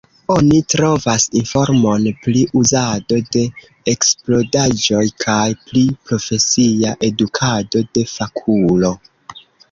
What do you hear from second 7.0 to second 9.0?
edukado de fakulo.